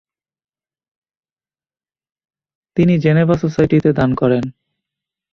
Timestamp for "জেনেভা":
2.99-3.35